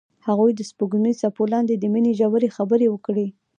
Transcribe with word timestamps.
هغوی 0.27 0.51
د 0.55 0.61
سپوږمیز 0.69 1.17
څپو 1.21 1.43
لاندې 1.53 1.73
د 1.77 1.83
مینې 1.93 2.11
ژورې 2.19 2.53
خبرې 2.57 2.87
وکړې. 2.89 3.27